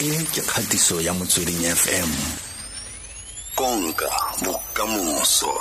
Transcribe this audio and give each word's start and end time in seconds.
e 0.00 0.24
ke 0.32 0.40
kgatiso 0.40 0.96
ya 1.04 1.12
motsweding 1.12 1.60
fm 1.76 2.08
konka 3.52 4.08
bokamoso. 4.40 5.52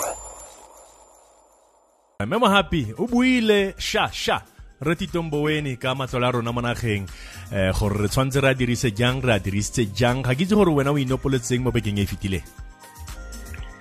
Memo 2.24 2.48
happy 2.48 2.88
o 2.96 3.04
buile 3.08 3.76
sha 3.76 4.08
sha. 4.08 4.40
Re 4.80 4.96
titomboweni 4.96 5.76
ka 5.76 5.92
matlole 5.92 6.28
a 6.28 6.32
rona 6.32 6.56
mo 6.56 6.62
nageng. 6.64 7.04
Um 7.52 7.74
gore 7.76 8.00
re 8.00 8.08
tshwanetse 8.08 8.40
re 8.40 8.50
a 8.50 8.56
dirise 8.56 8.96
jang 8.96 9.20
re 9.20 9.36
a 9.36 9.40
dirisitse 9.44 9.92
jang? 9.92 10.24
Ga 10.24 10.32
ke 10.32 10.48
itse 10.48 10.56
gore 10.56 10.72
wena 10.72 10.96
o 10.96 10.98
inopoletseng 10.98 11.60
mo 11.60 11.76
bekeng 11.76 12.00
e 12.00 12.08
e 12.08 12.08
fetileng 12.08 12.69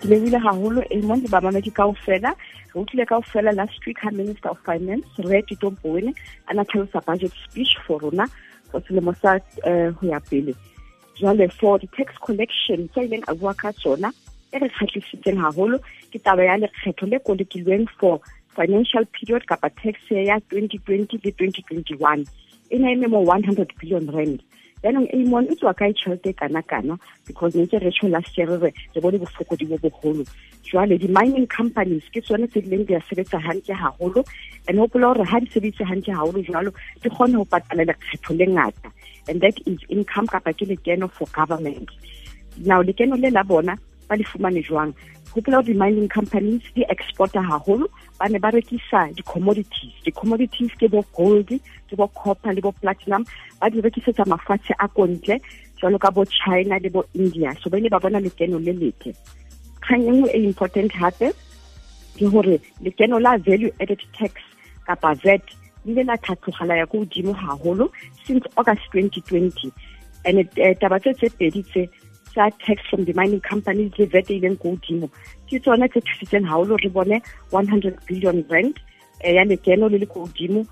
ke 0.00 0.08
lebile 0.08 0.38
haholo 0.38 0.82
amon 0.94 1.20
le 1.22 1.28
bamamedi 1.28 1.70
kaofela. 1.70 2.34
Re 2.74 2.80
utlwile 2.80 3.06
kao 3.06 3.22
fela 3.22 3.52
last 3.52 3.86
week 3.86 3.98
ha 4.00 4.10
minister 4.10 4.50
of 4.50 4.58
finance 4.64 5.06
re 5.18 5.42
titomboweni 5.42 6.14
a 6.48 6.54
na 6.54 6.64
tlhalosa 6.64 7.04
budget 7.06 7.32
speech 7.44 7.76
for 7.86 8.00
rona 8.00 8.26
for 8.70 8.80
selemo 8.82 9.14
sa 9.20 9.38
go 9.64 9.92
ho 10.00 10.06
ya 10.06 10.20
pele. 10.20 10.54
Jwale 11.16 11.52
for 11.52 11.78
the 11.78 11.86
tax 11.96 12.14
collection 12.22 12.88
tse 12.88 13.08
ileng 13.08 13.24
a 13.28 13.34
bua 13.34 13.54
ka 13.54 13.72
tsona 13.72 14.12
e 14.52 14.58
re 14.58 14.68
kgatlhisitseng 14.68 15.40
haholo 15.44 15.78
ke 16.12 16.18
taba 16.24 16.44
ya 16.44 16.56
lekgetho 16.56 17.06
le 17.10 17.18
kolekilweng 17.18 17.88
for 18.00 18.20
financial 18.56 19.04
period 19.16 19.46
kapa 19.46 19.70
tax 19.82 19.98
ya 20.10 20.38
2020 20.50 21.18
le 21.24 21.30
2021 21.32 22.24
e 22.70 22.78
ne 22.78 22.92
e 22.92 23.08
mo 23.08 23.24
100 23.24 23.66
billion 23.80 24.06
rand 24.14 24.42
yaanong 24.82 25.08
eh, 25.10 25.24
amon 25.24 25.48
e 25.50 25.54
tswa 25.54 25.74
kae 25.74 25.92
tšhelete 25.92 26.32
kana-kana 26.36 26.98
because 27.26 27.54
ntse 27.56 27.78
re 27.82 27.90
tšho 27.90 28.08
last 28.08 28.38
year 28.38 28.48
re 28.48 28.70
re 28.70 29.00
bone 29.00 29.18
bofokodi 29.18 29.66
bo 29.68 29.78
bogolo 29.82 30.24
jwale 30.68 30.98
di-mining 30.98 31.46
companies 31.46 32.04
ke 32.12 32.20
tsone 32.20 32.46
tse 32.46 32.60
dileng 32.60 32.84
di 32.86 32.94
a 32.94 33.00
sebetsa 33.08 33.40
hantle 33.40 33.74
haholo 33.74 34.24
and 34.68 34.78
hopola 34.78 35.14
gore 35.14 35.24
ha 35.24 35.40
di 35.40 35.48
sebeditse 35.54 35.84
hantle 35.90 36.14
haholo 36.14 36.42
jwalo 36.44 36.70
di 37.02 37.08
kgone 37.08 37.36
go 37.40 37.44
patala 37.44 37.88
lekgetho 37.88 38.36
le 38.38 38.46
ngata. 38.46 38.92
And 39.28 39.40
that 39.40 39.56
is 39.66 39.78
income 39.88 40.26
kapa 40.26 40.52
ke 40.52 40.64
lekeno 40.68 41.10
for 41.10 41.26
government. 41.32 41.88
Now 42.58 42.82
lekeno 42.82 43.16
le 43.20 43.30
la 43.30 43.42
bona 43.42 43.76
ba 44.08 44.16
le 44.16 44.24
fumane 44.24 44.62
jwang? 44.62 44.92
Gopola 45.34 45.60
gore 45.60 45.66
di-mining 45.66 46.08
companies 46.08 46.62
di 46.74 46.82
exporta 46.88 47.42
haholo 47.44 47.88
ba 48.18 48.28
ne 48.28 48.38
ba 48.38 48.50
rekisa 48.50 49.12
di-commodities. 49.14 49.94
Di-commodities 50.04 50.72
ke 50.80 50.88
bo 50.88 51.04
gold 51.12 51.52
ke 51.88 51.94
bo 51.96 52.08
copper 52.08 52.52
le 52.52 52.60
bo 52.60 52.72
platinum. 52.72 53.24
Ba 53.60 53.68
di 53.70 53.80
rekisetsa 53.80 54.24
mafatshe 54.24 54.72
a 54.78 54.88
kontle 54.88 55.36
jalo 55.80 55.98
ka 55.98 56.10
bo 56.10 56.24
china 56.24 56.80
le 56.80 56.88
bo 56.90 57.04
india. 57.14 57.52
So 57.60 57.70
ba 57.70 57.78
ile 57.78 57.92
ba 57.92 58.00
bona 58.00 58.18
lekeno 58.18 58.58
le 58.58 58.72
letle. 58.72 59.12
Kgang 59.84 60.08
e 60.08 60.10
nngwe 60.10 60.30
e 60.32 60.42
important 60.48 60.92
hape 60.92 61.28
ke 62.16 62.26
gore 62.26 62.58
lekeno 62.82 63.20
la 63.20 63.36
value 63.36 63.70
added 63.80 64.00
tax 64.16 64.32
kapa 64.88 65.14
vat 65.22 65.44
le 65.84 65.92
ile 65.92 66.02
la 66.08 66.16
tlhatlhogela 66.16 66.80
ya 66.80 66.86
ko 66.86 67.04
godimo 67.04 67.32
haholo 67.32 67.92
since 68.24 68.44
august 68.56 68.82
2020 68.92 69.70
and 70.24 70.38
uh, 70.40 70.74
taba 70.80 70.98
tse 71.00 71.14
tse 71.14 71.28
pedi 71.38 71.62
tse 71.62 71.88
tsa 72.38 72.50
tax 72.64 72.82
from 72.88 73.04
the 73.04 73.12
mining 73.14 73.40
companies 73.40 73.92
le 73.98 74.06
vat 74.14 74.30
e 74.30 74.34
ileng 74.38 74.56
ko 74.62 74.70
godimo 74.74 75.06
ke 75.50 75.58
tsone 75.62 75.86
tse 75.92 76.00
thusitseng 76.08 76.44
haholo 76.50 76.76
re 76.82 76.90
bone 76.96 77.16
100 77.50 77.96
billion 78.10 78.36
rand 78.52 78.76
um 79.26 79.34
ya 79.36 79.44
lekeno 79.52 79.88
le 79.94 79.98
le 80.02 80.06
ko 80.12 80.26
godimo 80.26 80.62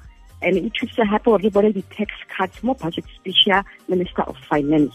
and 0.43 0.61
e 0.61 0.71
thusitse 0.77 1.09
hape 1.13 1.27
gore 1.31 1.43
re 1.47 1.51
bone 1.57 1.73
di-tax 1.79 2.23
cuts 2.35 2.63
mo 2.63 2.75
budget 2.83 3.09
speech 3.17 3.43
ya 3.51 3.63
minister 3.89 4.23
of 4.33 4.37
finance. 4.51 4.95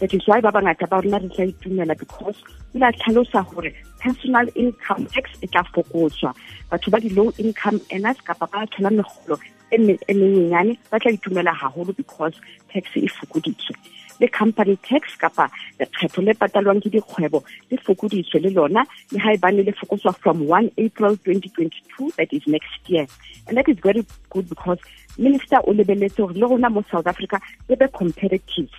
That 0.00 0.14
is 0.14 0.26
why 0.26 0.38
ba 0.46 0.52
bangata 0.56 0.88
ba 0.92 1.00
rona 1.02 1.18
re 1.24 1.30
tla 1.34 1.46
itumela 1.52 1.96
because 2.02 2.38
o 2.74 2.78
la 2.84 2.92
tlhalosa 2.98 3.42
gore 3.54 3.72
personal 4.04 4.52
income 4.66 5.08
tax 5.16 5.42
e 5.42 5.50
tla 5.56 5.64
fokotswa. 5.74 6.30
Batho 6.70 6.94
ba 6.94 7.00
di-low 7.06 7.32
income 7.46 7.80
earners 7.90 8.22
kapa 8.30 8.46
ba 8.54 8.62
thola 8.76 8.94
megolo 9.00 9.40
e 9.74 9.78
menyenyane 10.20 10.78
ba 10.90 11.02
tla 11.02 11.16
itumela 11.18 11.56
haholo 11.64 11.96
because 11.96 12.38
tax 12.72 12.96
e 13.02 13.10
fokoditswe 13.18 13.74
le 14.22 14.28
company 14.28 14.76
tax 14.88 15.16
kapa 15.18 15.48
lekgetho 15.80 16.22
le 16.22 16.32
patalwang 16.40 16.80
ke 16.84 16.88
dikgwebo 16.94 17.42
le 17.70 17.76
fokoditswe 17.84 18.40
le 18.44 18.50
lona. 18.56 18.86
Le 19.12 19.18
ha 19.18 19.34
e 19.34 19.38
bane 19.42 19.62
le 19.66 19.72
fokotswa 19.80 20.14
from 20.22 20.46
1 20.46 20.70
april 20.78 21.18
2022 21.26 22.12
that 22.16 22.32
is 22.32 22.46
next 22.46 22.86
year. 22.86 23.06
And 23.48 23.56
that 23.56 23.68
is 23.68 23.78
very 23.82 24.06
good 24.30 24.48
because 24.48 24.78
minister 25.18 25.58
o 25.66 25.74
lebeletse 25.74 26.22
gore 26.22 26.38
le 26.38 26.46
rona 26.46 26.70
mo 26.70 26.84
south 26.90 27.06
africa 27.06 27.40
le 27.68 27.76
be 27.76 27.88
competitive 27.88 28.70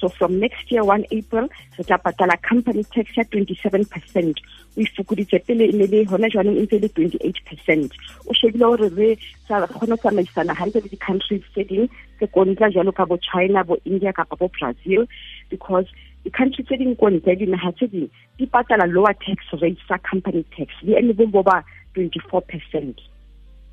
so 0.00 0.08
from 0.08 0.38
next 0.38 0.70
year 0.70 0.84
1 0.84 1.06
april 1.10 1.48
re 1.78 1.84
tla 1.84 2.36
company 2.48 2.84
tax 2.84 3.16
ya 3.16 3.24
27 3.24 3.84
percent. 3.86 4.40
O 4.76 4.80
e 4.80 4.86
fokoditse 4.96 5.38
pele 5.46 5.64
e 5.64 5.72
ne 5.72 5.86
le 5.86 6.04
gona 6.04 6.28
jaanong 6.28 6.58
e 6.58 6.62
ntse 6.64 6.78
le 6.78 6.88
28 6.88 7.44
percent. 7.48 7.92
O 8.28 8.34
shebile 8.34 8.66
gore 8.66 8.88
re 8.98 9.16
kgone 9.48 9.94
go 9.94 9.96
tsamaisana 9.96 10.54
gantle 10.54 10.80
le 10.84 10.88
di-countries 10.88 11.44
tse 11.52 11.64
dingwe 11.64 11.88
tse 12.18 12.26
kontla 12.34 12.70
jalo 12.70 12.92
ka 12.92 13.06
bo 13.06 13.16
china 13.16 13.64
bo 13.64 13.78
india 13.84 14.12
kapa 14.12 14.36
bo 14.36 14.50
brazil. 14.58 15.08
Because 15.50 15.88
di-country 16.24 16.64
tse 16.64 16.76
dingwe 16.76 16.96
ko 17.00 17.10
ntle 17.10 17.36
dinaga 17.40 17.72
tse 17.72 17.88
dingwe 17.88 18.10
di 18.38 18.46
patala 18.46 18.86
lower 18.86 19.16
tax 19.24 19.48
rate 19.60 19.80
sa 19.88 19.96
company 19.98 20.44
tax. 20.56 20.68
Di 20.84 20.92
ene 20.92 21.12
bo 21.16 21.42
ba 21.42 21.64
24 21.96 22.44
percent. 22.52 23.00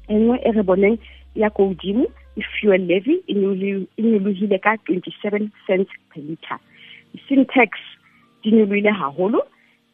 E 0.08 0.16
nngwe 0.16 0.40
e 0.40 0.52
re 0.52 0.64
boneng 0.64 0.98
ya 1.36 1.50
ko 1.50 1.68
godimo 1.68 2.08
i-fuel 2.38 2.86
levy 2.90 3.22
inyologile 3.28 4.60
ka 4.60 4.78
27 4.90 5.50
cents 5.68 5.92
per 6.12 6.22
liter 6.22 6.60
di-sin 7.14 7.46
tax 7.46 7.78
di 8.44 8.52
nyolohile 8.52 8.92
haholo 8.92 9.42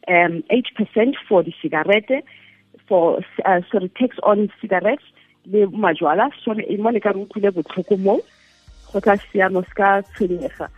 um 0.08 0.42
8 0.48 0.74
percent 0.76 1.16
for 1.28 1.42
di-cigarette 1.42 2.24
for 2.88 3.20
uh, 3.44 3.60
sorry 3.70 3.88
tax 4.00 4.16
on 4.22 4.48
cigarettes 4.60 5.06
le 5.46 5.66
majwala. 5.66 6.30
Sone 6.44 6.64
e 6.68 6.76
mone 6.76 7.00
ka 7.00 7.12
re 7.12 7.20
utlwile 7.22 7.52
botlhoko 7.54 7.96
moo 7.96 8.20
go 8.92 9.00
tla 9.00 9.16
siamo 9.30 9.62
se 9.62 9.74
ka 9.76 10.02
tshwenyega. 10.02 10.68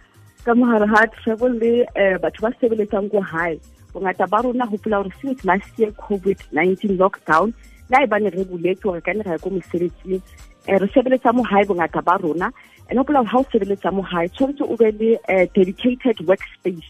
Ka 0.44 0.54
mogare 0.54 0.86
ga 0.90 1.06
travel 1.22 1.58
le 1.62 1.72
um 1.96 2.18
batho 2.22 2.42
ba 2.42 2.52
sebeletsang 2.60 3.10
ko 3.10 3.20
hae 3.20 3.56
bongata 3.94 4.26
ba 4.26 4.42
rona 4.42 4.66
gopola 4.66 5.02
gore 5.02 5.14
since 5.20 5.44
last 5.44 5.78
year 5.78 5.92
covid-19 5.92 6.98
lockdown 6.98 7.54
le 7.92 7.98
a 7.98 8.02
e 8.04 8.06
bane 8.06 8.30
re 8.32 8.44
buletse 8.44 8.82
gore 8.82 9.00
kane 9.04 9.22
ra 9.22 9.32
ya 9.36 9.38
ko 9.38 9.50
mosebetsing 9.50 10.22
um 10.68 10.78
re 10.80 10.88
sebeletsa 10.94 11.32
mo 11.36 11.42
hae 11.44 11.64
bongata 11.68 12.00
ba 12.02 12.16
rona. 12.22 12.48
And 12.88 12.98
gopola 12.98 13.24
ga 13.28 13.38
o 13.38 13.44
sebeletsa 13.52 13.92
mo 13.92 14.02
hae 14.02 14.28
tshwanetse 14.28 14.64
o 14.64 14.76
be 14.76 14.90
le 14.90 15.46
dedicated 15.54 16.26
work 16.26 16.40
space 16.56 16.88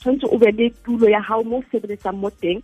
tshwanetse 0.00 0.26
o 0.30 0.38
be 0.38 0.50
le 0.52 0.70
tulo 0.84 1.08
ya 1.08 1.20
gago 1.20 1.44
mo 1.44 1.58
o 1.58 1.64
sebeletsang 1.72 2.18
mo 2.20 2.30
teng 2.40 2.62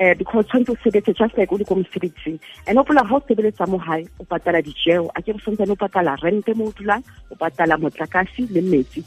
um 0.00 0.14
because 0.18 0.46
tshwanetse 0.46 0.72
o 0.72 0.76
sebetse 0.84 1.12
just 1.18 1.36
like 1.36 1.52
o 1.52 1.56
le 1.56 1.64
ko 1.64 1.74
mosebetsing 1.74 2.38
and 2.66 2.78
gopola 2.78 3.04
ga 3.08 3.16
o 3.16 3.20
sebeletsa 3.28 3.68
mo 3.68 3.78
gae 3.78 4.06
o 4.18 4.24
patala 4.24 4.62
dijeo 4.62 5.10
a 5.14 5.22
ke 5.22 5.32
re 5.32 5.38
tshwanetsane 5.38 5.72
o 5.72 5.76
patala 5.76 6.16
rente 6.22 6.54
mo 6.56 6.70
o 6.70 6.72
dulang 6.72 7.02
o 7.30 7.34
patala 7.36 7.76
motlakase 7.76 8.48
le 8.50 8.62
metsi 8.62 9.04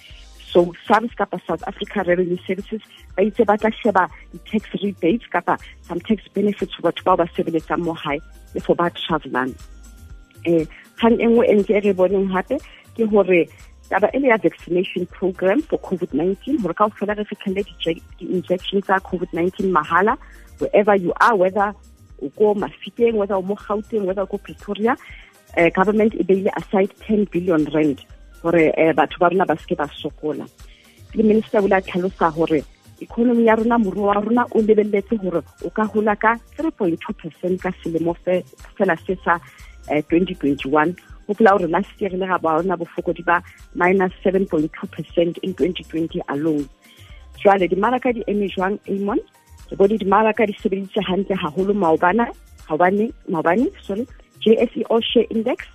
so 0.53 0.72
SARS 0.88 1.09
kapa 1.18 1.41
South 1.47 1.64
Africa 1.66 2.06
Revenue 2.06 2.38
Services 2.46 2.81
ba 3.18 3.25
itse 3.25 3.41
ba 3.41 3.58
tla 3.58 3.74
sheba 3.74 4.06
di-tax 4.31 4.69
rebates 4.84 5.25
kapa 5.34 5.58
some 5.81 6.00
tax 6.00 6.22
benefits 6.38 6.78
for 6.78 6.86
batho 6.86 7.02
bao 7.02 7.18
ba 7.18 7.25
sebeletsang 7.34 7.81
mo 7.81 7.97
le 8.53 8.59
for 8.62 8.75
ba 8.78 8.94
travelang. 8.94 9.58
Um 10.46 10.66
kgang 11.02 11.18
e 11.18 11.25
nngwe 11.25 11.46
e 11.50 11.53
ntse 11.58 11.74
e 11.74 11.80
re 11.90 11.94
boneng 11.97 12.30
gape 12.30 12.62
ke 12.94 13.09
gore 13.09 13.50
taba 13.90 14.08
e 14.13 14.19
le 14.22 14.30
ya 14.30 14.38
vaccination 14.38 15.09
program 15.09 15.62
for 15.66 15.81
covid-19 15.81 16.62
gore 16.62 16.74
ka 16.78 16.86
ofela 16.86 17.18
re 17.18 17.25
fitlhelele 17.25 17.97
di-injection 18.22 18.81
tsa 18.86 19.02
covid-19 19.09 19.74
mahala 19.74 20.13
wherever 20.62 20.96
you 20.96 21.13
are 21.18 21.36
whether 21.36 21.74
o 22.22 22.30
ko 22.38 22.53
mafikeng 22.53 23.18
whether 23.18 23.36
o 23.36 23.42
mo 23.42 23.58
gauteng 23.58 24.06
whether 24.06 24.22
o 24.22 24.30
ko 24.30 24.38
pretoria 24.38 24.94
uh, 25.58 25.69
government 25.74 26.13
e 26.13 26.24
beile 26.24 26.53
aside 26.62 26.94
10 27.09 27.25
billion 27.34 27.66
rand 27.74 28.06
gore 28.44 28.64
uh, 28.78 28.94
batho 28.94 29.20
ba 29.20 29.30
rona 29.30 29.46
ba 29.46 29.56
seke 29.56 29.76
ba 29.80 29.88
sokola. 30.02 30.46
Le 31.16 31.24
minister 31.24 31.64
o 31.64 31.68
le 31.68 31.76
a 31.76 31.81
tlhalosa 31.81 32.30
gore 32.36 32.64
economy 33.02 33.46
ya 33.46 33.56
rona 33.56 33.78
moruo 33.80 34.08
wa 34.12 34.20
rona 34.20 34.46
o 34.52 34.62
lebeletse 34.62 35.16
gore 35.24 35.42
o 35.64 35.70
ka 35.70 35.86
gola 35.94 36.16
ka 36.16 36.36
3.2 36.58 37.14
percent 37.22 37.62
ka 37.62 37.72
selemo 37.84 38.14
fela 38.78 38.96
se 39.06 39.16
sa 39.24 39.40
uh, 39.90 40.02
2021 40.12 40.94
gopola 41.28 41.58
gore 41.58 41.72
last 41.72 42.02
year 42.02 42.12
le 42.12 42.28
ga 42.28 42.38
ba 42.38 42.59
bona 42.59 42.78
bofokodi 42.78 43.24
ba 43.24 43.42
minus 43.76 44.12
7.2 44.24 44.70
percent 44.92 45.38
in 45.42 45.54
2020 45.56 46.22
alone. 46.28 46.68
Jwale 47.39 47.68
dimaraka 47.68 48.13
di 48.13 48.24
eme 48.28 48.48
jwang 48.51 48.78
amon 48.88 49.19
re 49.72 49.75
bone 49.78 49.98
dimaraka 49.98 50.46
di 50.46 50.54
sebeditse 50.54 51.01
hantle 51.01 51.36
haholo 51.36 51.74
maobana 51.74 52.28
maobane 52.69 53.68
sorry 53.81 54.07
jse 54.39 54.84
all 54.89 55.01
share 55.01 55.28
index 55.30 55.66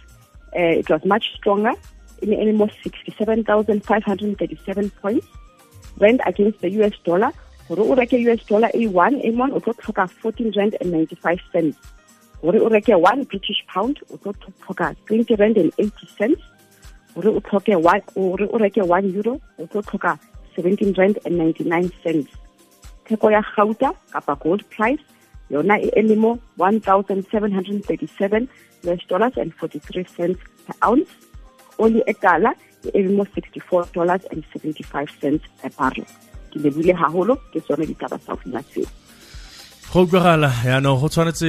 uh, 0.56 0.74
it 0.80 0.88
was 0.90 1.04
much 1.04 1.24
stronger 1.36 1.72
in 2.22 2.56
mo 2.56 2.68
67537 2.82 4.90
points 5.02 5.26
rand 5.98 6.20
against 6.26 6.60
the 6.60 6.68
us 6.68 6.92
dollar. 7.04 7.32
Gore 7.68 7.80
o 7.80 7.94
reke 7.94 8.14
us 8.14 8.44
dollar 8.46 8.70
a 8.74 8.86
one 8.88 9.20
amon 9.22 9.52
o 9.52 9.60
tlo 9.60 9.74
tlhoka 9.74 10.08
14 10.08 10.52
rand 10.56 10.76
and 10.80 10.92
95 10.92 11.38
cents. 11.52 11.76
Gore 12.40 12.60
o 12.60 12.68
reke 12.68 13.00
one 13.00 13.24
british 13.24 13.64
pound 13.66 13.98
o 14.10 14.16
tlo 14.16 14.32
tlhoka 14.32 14.94
twenty 15.06 15.34
rand 15.34 15.56
and 15.56 15.72
eighty 15.78 16.06
cents. 16.16 16.40
Gore 17.14 17.34
o 17.34 17.40
tlhoke 17.40 17.74
gore 18.14 18.46
o 18.46 18.58
reke 18.58 18.86
one 18.86 19.12
euro 19.12 19.40
o 19.58 19.66
tlo 19.66 19.82
tlhoka 19.82 20.18
seventeen 20.54 20.94
rand 20.96 21.18
and 21.24 21.36
ninety 21.36 21.64
nine 21.64 21.90
cents. 22.02 22.30
Theko 23.06 23.32
ya 23.32 23.42
gauta 23.56 23.92
kapa 24.12 24.36
gold 24.36 24.62
price 24.70 25.02
yona 25.50 25.82
e 25.82 25.90
eme 25.96 26.16
mo 26.16 26.38
one 26.56 26.78
thousand 26.80 27.26
seven 27.30 27.50
hundred 27.50 27.84
thirty 27.84 28.06
seven 28.18 28.48
us 28.84 29.00
dollars 29.08 29.36
and 29.36 29.52
forty 29.54 29.80
three 29.80 30.04
cents 30.04 30.38
per 30.66 30.74
ounce 30.84 31.10
oli 31.78 32.02
ekala 32.06 32.54
e 32.94 33.02
le 33.02 33.10
mo 33.16 33.24
sixty-four 33.34 33.88
dollars 33.94 34.22
and 34.30 34.44
seventy-five 34.52 35.10
cents 35.20 35.44
per 35.60 35.70
barrel. 35.78 36.06
Ke 36.50 36.56
lebile 36.64 36.94
haholo 36.94 37.36
ke 37.52 37.60
tsone 37.60 37.86
ditaba 37.86 38.18
tsa 38.18 38.34
go 38.34 38.60
tseo. 38.70 38.86
Go 39.88 40.02
utlwagala 40.04 40.52
yaanong 40.68 41.00
go 41.00 41.08
tshwanetse 41.08 41.48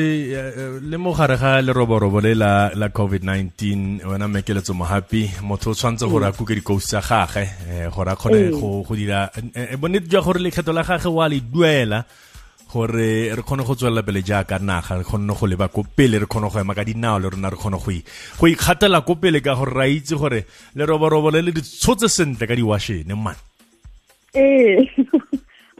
le 0.79 0.97
mo 0.97 1.11
gare 1.11 1.35
ga 1.35 1.59
leroborobo 1.61 2.21
le 2.21 2.31
la, 2.35 2.71
la 2.73 2.87
covid-19 2.87 4.05
wena 4.07 4.27
mekeletso 4.27 4.73
mohapi 4.73 5.27
motho 5.43 5.71
o 5.71 5.73
tshwanetse 5.75 6.07
gore 6.07 6.25
a 6.27 6.31
kuke 6.31 6.55
dikousi 6.55 6.87
tsa 6.87 7.01
gage 7.03 7.43
um 7.67 7.91
gore 7.91 8.11
a 8.11 8.15
kgone 8.15 8.39
go 8.87 8.95
dira 8.95 9.27
bonnete 9.75 10.07
jwa 10.07 10.23
gore 10.23 10.39
lekgetho 10.39 10.71
la 10.71 10.83
gage 10.87 11.11
wa 11.11 11.27
le 11.27 11.41
duela 11.41 12.05
gore 12.71 13.33
re 13.35 13.41
kgone 13.41 13.65
go 13.65 13.73
tswelela 13.75 14.03
pele 14.03 14.21
jaaka 14.21 14.59
naga 14.59 14.97
re 14.97 15.03
kgonne 15.03 15.33
go 15.33 15.47
leba 15.47 15.67
ko 15.67 15.83
pele 15.83 16.19
re 16.19 16.25
kgone 16.25 16.49
go 16.53 16.59
ema 16.59 16.73
ka 16.73 16.83
dinao 16.85 17.19
le 17.19 17.29
rona 17.29 17.49
re 17.49 17.57
kgone 17.57 17.77
go 17.81 18.45
ikgatela 18.47 19.01
ko 19.01 19.15
pele 19.15 19.41
ka 19.41 19.55
gore 19.55 19.73
ra 19.73 19.87
itse 19.87 20.15
gore 20.15 20.45
leroborobo 20.75 21.31
le 21.31 21.41
le 21.41 21.51
di 21.51 21.61
tshotse 21.61 22.07
sentle 22.07 22.45
ka 22.45 22.55
di-washene 22.55 23.15
man 23.17 23.35
ee 24.35 24.85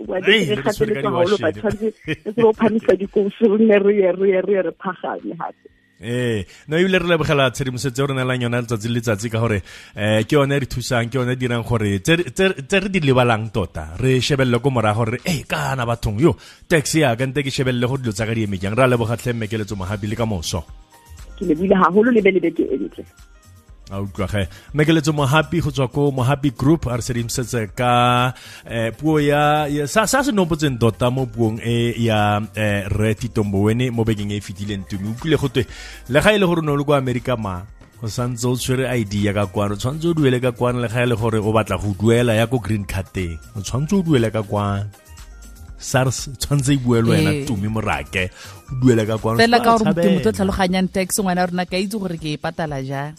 wa 0.08 0.20
di 0.22 0.50
re 0.50 0.62
gateletse 0.66 1.06
haholo 1.06 1.38
ba 1.38 1.52
tshwanetse 1.54 2.14
re 2.26 2.42
bo 2.42 2.54
phamisa 2.54 2.98
dikousi 2.98 3.46
re 3.46 3.58
nne 3.62 3.78
re 3.80 3.94
ye 3.94 4.12
re 4.12 4.28
ye 4.34 4.42
re 4.42 4.54
ye 4.54 4.62
re 4.62 4.72
phagame 4.82 5.38
gape 5.38 5.79
ee 6.02 6.46
no 6.68 6.78
ebile 6.78 7.00
re 7.00 7.08
lebogela 7.08 7.52
tshedimosetso 7.52 8.08
re 8.08 8.14
nelang 8.14 8.42
yona 8.42 8.62
letsatsi 8.62 8.88
le 8.88 8.96
letsatsi 9.00 9.30
ka 9.30 9.40
gore 9.40 9.62
um 9.96 10.24
ke 10.24 10.34
yone 10.34 10.56
re 10.60 10.66
thusang 10.66 11.10
ke 11.10 11.16
yone 11.20 11.36
dirang 11.36 11.64
gore 11.64 12.00
tse 12.00 12.80
re 12.80 12.90
di 12.90 13.00
lebalang 13.00 13.52
tota 13.52 13.96
re 14.00 14.20
shebelele 14.20 14.60
ko 14.62 14.70
morago 14.70 15.04
gore 15.04 15.20
e 15.24 15.44
kana 15.44 15.86
bathong 15.86 16.20
yo 16.20 16.36
tax 16.68 16.96
yaka 16.96 17.26
nte 17.26 17.44
ke 17.44 17.52
shebelele 17.52 17.88
go 17.88 17.98
dilo 17.98 18.14
tsa 18.16 18.26
ka 18.26 18.34
di 18.34 18.44
eme 18.44 18.58
re 18.58 18.84
a 18.84 18.88
lebogatlhe 18.88 19.34
mmekeletso 19.34 19.76
mogapi 19.76 20.08
le 20.08 20.16
ka 20.16 20.26
moso. 20.26 20.64
Ke 21.38 21.44
lebile 21.46 21.76
gagolo 21.76 22.12
le 22.12 22.22
be 22.22 22.32
le 22.32 23.29
a 23.90 24.02
utlwage 24.02 24.48
mekeletso 24.74 25.14
mohapi 25.14 25.62
go 25.62 25.72
tswa 25.72 25.88
ko 25.90 26.12
mohapi 26.12 26.54
group 26.54 26.88
a 26.88 26.98
re 26.98 27.04
sedimosetse 27.04 27.74
ka 27.74 28.34
eh, 28.66 28.94
puo 28.94 29.20
ya, 29.20 29.66
ya 29.68 29.88
sa, 29.90 30.06
se 30.06 30.32
nopotseng 30.32 30.78
tota 30.78 31.10
mo 31.10 31.26
puong 31.26 31.58
e 31.66 31.98
ya 31.98 32.42
eh, 32.54 32.86
re 32.86 33.18
titombowene 33.18 33.90
mo 33.92 34.06
bekeng 34.06 34.32
e 34.32 34.38
e 34.38 34.46
fetileng 34.46 34.86
tumi. 34.86 35.10
Utlwile 35.10 35.38
gotwe 35.42 35.66
le 36.10 36.20
ga 36.22 36.30
e 36.34 36.38
le 36.38 36.46
gore 36.46 36.62
ne 36.62 36.72
o 36.72 36.78
le 36.78 36.86
ko 36.86 36.94
amerika 36.94 37.34
ma 37.38 37.66
go 38.00 38.08
santse 38.08 38.48
o 38.48 38.56
tshwere 38.56 38.88
id 38.96 39.14
ya 39.14 39.34
ka 39.34 39.46
kwane 39.52 39.76
o 39.76 39.78
tshwanetse 39.78 40.08
o 40.08 40.14
duele 40.14 40.40
ka 40.40 40.52
kwana 40.56 40.86
le 40.86 40.88
ga 40.88 41.04
e 41.04 41.08
le 41.12 41.16
gore 41.20 41.40
o 41.42 41.52
batla 41.52 41.76
go 41.82 41.92
duela 42.00 42.34
ya 42.38 42.48
ko 42.48 42.60
green 42.64 42.86
carteng 42.86 43.36
o 43.58 43.62
tshwanetse 43.62 43.96
o 43.98 44.02
duele 44.06 44.32
ka 44.32 44.44
kwane 44.44 44.88
sars 45.80 46.30
tshwanetse 46.40 46.78
e 46.78 46.80
buele 46.80 47.10
wena 47.12 47.32
tumi 47.44 47.68
morake 47.68 48.32
o 48.72 48.80
duele 48.80 49.04
ka 49.04 49.18
kwane 49.18 49.42
fela 49.44 49.60
ka 49.60 49.76
gore 49.76 50.12
motho 50.16 50.30
o 50.30 50.36
tlhaloganyang 50.36 50.88
tax 50.88 51.20
ngwana 51.20 51.50
rona 51.52 51.66
ka 51.68 51.76
itse 51.76 52.00
gore 52.00 52.16
ke 52.16 52.36
e 52.36 52.40
patala 52.40 52.80
jang 52.80 53.12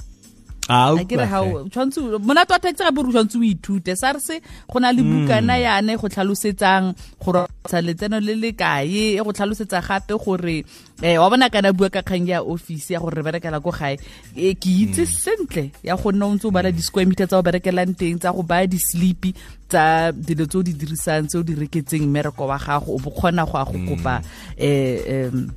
akere 0.70 1.26
ga 1.26 1.40
tshwantse 1.70 1.98
monate 2.22 2.52
wa 2.54 2.58
tax 2.58 2.78
gape 2.78 3.02
re 3.02 3.10
tshwantse 3.10 3.36
o 3.38 3.42
ithute. 3.42 3.96
Sars 3.96 4.30
go 4.70 4.78
na 4.78 4.92
le 4.92 5.02
bukana 5.02 5.58
yane 5.58 5.98
go 5.98 6.08
tlhalosetsang 6.08 6.94
gore 7.18 7.46
sa 7.66 7.82
letseno 7.82 8.20
le 8.22 8.34
le 8.34 8.52
kae 8.52 9.18
e 9.18 9.20
go 9.20 9.32
tlhalosetsa 9.32 9.82
gape 9.82 10.14
gore 10.14 10.64
um 11.02 11.16
wa 11.18 11.30
bona 11.30 11.50
kana 11.50 11.72
bua 11.72 11.90
ka 11.90 12.02
kgang 12.02 12.28
ya 12.28 12.42
office 12.42 12.90
ya 12.90 13.00
gore 13.00 13.18
re 13.18 13.22
berekela 13.22 13.60
ko 13.60 13.70
gae. 13.70 13.96
Ke 14.34 14.70
itse 14.70 15.06
sentle 15.06 15.70
ya 15.82 15.96
go 15.96 16.12
nna 16.12 16.26
o 16.26 16.34
ntse 16.34 16.46
o 16.46 16.50
bala 16.54 16.70
di-square 16.70 17.06
meter 17.06 17.26
tsa 17.26 17.38
o 17.38 17.42
berekelang 17.42 17.96
teng 17.98 18.18
tsa 18.20 18.32
go 18.32 18.42
baya 18.42 18.66
di-sleepy 18.66 19.34
tsa 19.68 20.12
dilo 20.12 20.46
tse 20.46 20.58
o 20.58 20.62
di 20.62 20.72
dirisang 20.72 21.26
tse 21.26 21.38
o 21.38 21.42
di 21.42 21.54
reketseng 21.58 22.06
mmereko 22.06 22.46
wa 22.46 22.58
gago. 22.58 22.94
O 22.94 22.98
bo 23.02 23.10
kgona 23.10 23.42
go 23.44 23.58
a 23.58 23.64
go 23.64 23.78
kopa 23.88 24.22
um 24.60 25.50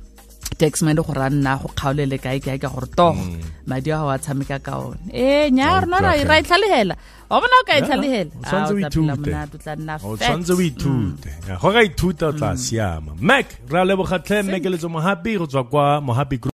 taxman 0.58 0.96
gore 0.96 1.22
a 1.22 1.30
nna 1.30 1.58
go 1.60 1.68
kgaolele 1.74 2.18
kae 2.20 2.40
kae 2.40 2.58
ka 2.58 2.68
gore 2.68 2.88
togo 2.96 3.20
madi 3.66 3.90
a 3.90 3.98
go 3.98 4.10
a 4.10 4.18
tshameka 4.18 4.58
ka 4.62 4.78
one. 4.78 4.98
Ee 5.12 5.50
nya 5.50 5.80
rona 5.80 6.00
ra 6.00 6.38
e 6.38 6.42
tlhalegela 6.42 6.96
wa 7.30 7.40
bona 7.40 7.56
o 7.60 7.64
ka 7.66 7.78
e 7.78 7.82
tlhalegela 7.82 8.30
o 10.04 10.16
tshwanetse 10.16 10.52
o 10.52 10.60
ithute. 10.60 11.30
go 11.60 11.72
ka 11.72 11.80
ithuta 11.82 12.26
o 12.28 12.32
tla 12.32 12.56
siama. 12.56 13.12
Mac 13.20 13.46
re 13.70 13.80
a 13.80 13.84
lebogatlhe 13.84 14.42
mmekeletso 14.42 14.88
mohapi 14.88 15.38
go 15.38 15.46
tswa 15.46 15.64
kwa 15.64 16.00
mohapi 16.00 16.38